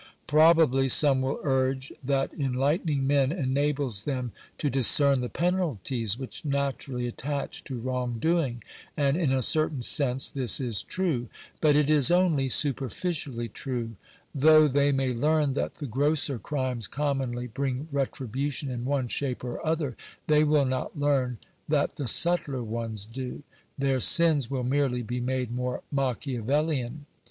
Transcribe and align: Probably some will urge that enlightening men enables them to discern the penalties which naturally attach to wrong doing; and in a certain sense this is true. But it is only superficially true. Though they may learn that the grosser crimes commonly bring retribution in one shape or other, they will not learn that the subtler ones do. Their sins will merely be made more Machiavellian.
Probably 0.25 0.89
some 0.89 1.21
will 1.21 1.39
urge 1.43 1.93
that 2.03 2.33
enlightening 2.33 3.05
men 3.05 3.31
enables 3.31 4.01
them 4.03 4.31
to 4.57 4.67
discern 4.67 5.21
the 5.21 5.29
penalties 5.29 6.17
which 6.17 6.43
naturally 6.43 7.05
attach 7.05 7.63
to 7.65 7.77
wrong 7.77 8.17
doing; 8.17 8.63
and 8.97 9.15
in 9.15 9.31
a 9.31 9.43
certain 9.43 9.83
sense 9.83 10.27
this 10.27 10.59
is 10.59 10.81
true. 10.81 11.29
But 11.61 11.75
it 11.75 11.87
is 11.87 12.09
only 12.09 12.49
superficially 12.49 13.47
true. 13.49 13.91
Though 14.33 14.67
they 14.67 14.91
may 14.91 15.13
learn 15.13 15.53
that 15.53 15.75
the 15.75 15.85
grosser 15.85 16.39
crimes 16.39 16.87
commonly 16.87 17.45
bring 17.45 17.87
retribution 17.91 18.71
in 18.71 18.85
one 18.85 19.07
shape 19.07 19.43
or 19.43 19.63
other, 19.63 19.95
they 20.25 20.43
will 20.43 20.65
not 20.65 20.97
learn 20.99 21.37
that 21.69 21.97
the 21.97 22.07
subtler 22.07 22.63
ones 22.63 23.05
do. 23.05 23.43
Their 23.77 23.99
sins 23.99 24.49
will 24.49 24.63
merely 24.63 25.03
be 25.03 25.21
made 25.21 25.51
more 25.51 25.83
Machiavellian. 25.91 27.05